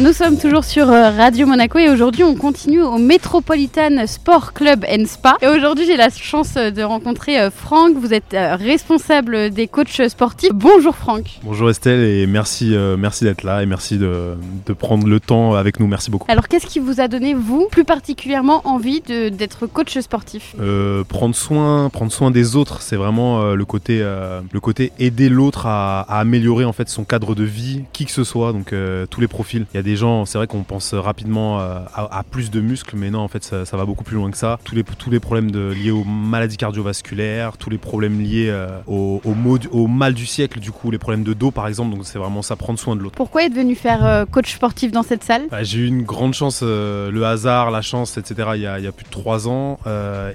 [0.00, 4.86] Nous sommes toujours sur euh, Radio Monaco et aujourd'hui on continue au Metropolitan Sport Club
[4.90, 5.36] and Spa.
[5.42, 10.08] Et aujourd'hui j'ai la chance de rencontrer euh, Franck, vous êtes euh, responsable des coachs
[10.08, 10.52] sportifs.
[10.54, 11.40] Bonjour Franck.
[11.44, 15.78] Bonjour Estelle et merci, merci d'être là et merci de, de, prendre le temps avec
[15.78, 16.30] nous, merci beaucoup.
[16.30, 20.54] Alors qu'est-ce qui vous a donné vous plus particulièrement envie d'être coach sportif?
[21.08, 26.00] Prendre soin, prendre soin des autres, c'est vraiment le, côté, le côté aider l'autre à,
[26.00, 28.74] à, améliorer en fait son cadre de vie, qui que ce soit, donc
[29.10, 29.66] tous les profils.
[29.74, 32.60] Il y a des des gens, c'est vrai qu'on pense rapidement euh, à, plus de
[32.60, 34.58] muscles, mais non, en fait, ça, va beaucoup plus loin que ça.
[34.62, 38.68] Tous les, tous les problèmes de, liés aux maladies cardiovasculaires, tous les problèmes liés euh,
[38.86, 41.96] au, au, mal du siècle, du coup, les problèmes de dos, par exemple.
[41.96, 43.16] Donc, c'est vraiment ça, prendre soin de l'autre.
[43.16, 45.48] Pourquoi êtes venu faire euh, coach sportif dans cette salle?
[45.50, 48.50] Bah, J'ai eu une grande chance, le hasard, la chance, etc.
[48.54, 49.80] Il y a, il y a plus de trois ans,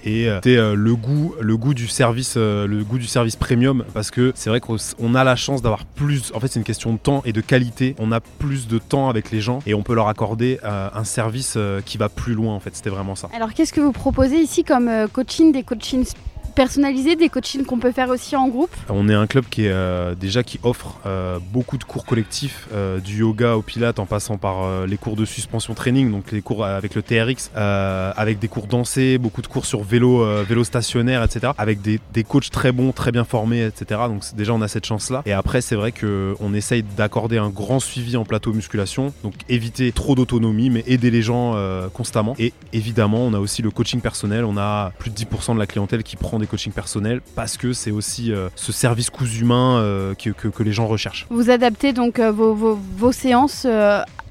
[0.04, 4.34] et c'était le goût, le goût du service, le goût du service premium, parce que
[4.36, 6.34] c'est vrai qu'on a la chance d'avoir plus.
[6.36, 7.96] En fait, c'est une question de temps et de qualité.
[8.00, 9.35] On a plus de temps avec les
[9.66, 12.76] et on peut leur accorder euh, un service euh, qui va plus loin en fait.
[12.76, 13.30] C'était vraiment ça.
[13.36, 16.12] Alors qu'est-ce que vous proposez ici comme euh, coaching, des coachings
[16.56, 19.72] personnalisé, des coachings qu'on peut faire aussi en groupe On est un club qui est
[19.72, 24.06] euh, déjà qui offre euh, beaucoup de cours collectifs, euh, du yoga au pilates en
[24.06, 24.56] passant par
[24.88, 29.18] les cours de suspension training, donc les cours avec le TRX, avec des cours dansés,
[29.18, 31.52] beaucoup de cours sur vélo, vélo stationnaire, etc.
[31.58, 34.02] Avec des, des, coachs très bons, très bien formés, etc.
[34.08, 35.24] Donc déjà on a cette chance-là.
[35.26, 39.92] Et après c'est vrai qu'on essaye d'accorder un grand suivi en plateau musculation, donc éviter
[39.92, 41.56] trop d'autonomie, mais aider les gens
[41.94, 42.36] constamment.
[42.40, 45.68] Et évidemment on a aussi le coaching personnel, on a plus de 10% de la
[45.68, 49.78] clientèle qui prend des coaching personnel parce que c'est aussi euh, ce service cousu humain
[49.78, 51.28] euh, que, que, les gens recherchent.
[51.30, 53.68] Vous adaptez donc euh, vos, vos, vos, séances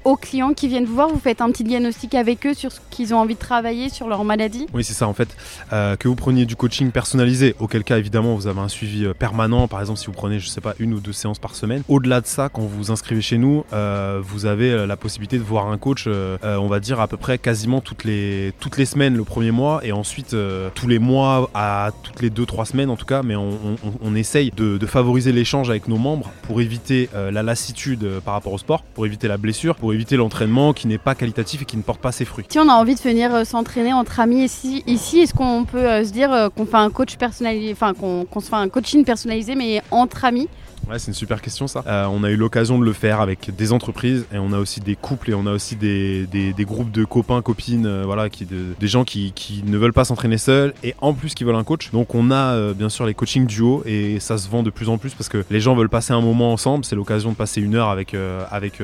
[0.05, 2.79] aux clients qui viennent vous voir, vous faites un petit diagnostic avec eux sur ce
[2.91, 4.67] qu'ils ont envie de travailler, sur leur maladie?
[4.73, 5.35] Oui, c'est ça en fait.
[5.73, 9.13] Euh, que vous preniez du coaching personnalisé, auquel cas évidemment vous avez un suivi euh,
[9.13, 9.67] permanent.
[9.67, 11.81] Par exemple, si vous prenez, je sais pas, une ou deux séances par semaine.
[11.89, 15.43] Au-delà de ça, quand vous vous inscrivez chez nous, euh, vous avez la possibilité de
[15.43, 19.15] voir un coach, on va dire à peu près quasiment toutes les, toutes les semaines
[19.15, 20.35] le premier mois et ensuite
[20.75, 23.23] tous les mois à toutes les deux, trois semaines en tout cas.
[23.23, 28.35] Mais on, essaye de, de favoriser l'échange avec nos membres pour éviter la lassitude par
[28.35, 31.65] rapport au sport, pour éviter la blessure, pour éviter l'entraînement qui n'est pas qualitatif et
[31.65, 32.45] qui ne porte pas ses fruits.
[32.49, 35.77] Si on a envie de venir euh, s'entraîner entre amis ici, ici est-ce qu'on peut
[35.77, 39.03] euh, se dire euh, qu'on fait un coach personnalisé, enfin qu'on se fait un coaching
[39.03, 40.47] personnalisé mais entre amis
[40.89, 41.83] Ouais, c'est une super question ça.
[41.87, 44.81] Euh, on a eu l'occasion de le faire avec des entreprises et on a aussi
[44.81, 48.45] des couples et on a aussi des, des, groupes de copains, copines, euh, voilà, qui,
[48.45, 51.63] des gens qui, qui, ne veulent pas s'entraîner seuls et en plus qui veulent un
[51.63, 51.91] coach.
[51.91, 54.89] Donc on a euh, bien sûr les coachings duo et ça se vend de plus
[54.89, 56.85] en plus parce que les gens veulent passer un moment ensemble.
[56.85, 58.15] C'est l'occasion de passer une heure avec,
[58.51, 58.81] avec,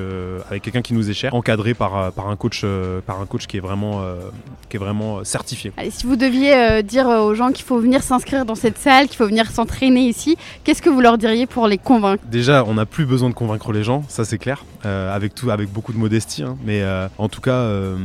[0.50, 2.66] avec quelqu'un qui nous est cher, encadré par, par, un, coach,
[3.06, 4.04] par un coach qui est vraiment,
[4.70, 5.72] qui est vraiment certifié.
[5.92, 9.28] Si vous deviez dire aux gens qu'il faut venir s'inscrire dans cette salle, qu'il faut
[9.28, 11.78] venir s'entraîner ici, qu'est-ce que vous leur diriez pour les
[12.30, 15.52] Déjà, on n'a plus besoin de convaincre les gens, ça c'est clair, euh, avec tout,
[15.52, 16.44] avec beaucoup de modestie.
[16.44, 16.58] Hein.
[16.64, 17.98] mais euh, en tout cas, euh,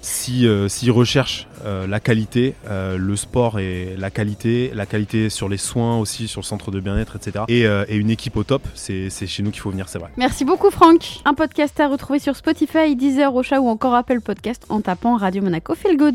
[0.00, 5.98] si s'ils recherchent la qualité, le sport et la qualité, la qualité sur les soins
[5.98, 7.44] aussi, sur le centre de bien-être, etc.
[7.48, 10.10] Et, et, une équipe au top, c'est chez nous qu'il faut venir, c'est vrai.
[10.16, 11.20] Merci beaucoup Franck.
[11.24, 15.42] Un podcast à retrouver sur Spotify, Deezer, Ocha ou encore Apple Podcast en tapant Radio
[15.42, 16.12] Monaco Feel Good.